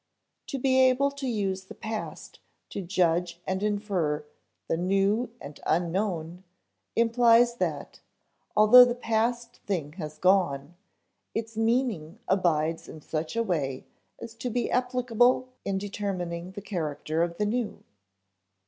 [0.47, 4.25] To be able to use the past to judge and infer
[4.67, 6.43] the new and unknown
[6.95, 8.01] implies that,
[8.57, 10.73] although the past thing has gone,
[11.35, 13.85] its meaning abides in such a way
[14.19, 17.83] as to be applicable in determining the character of the new.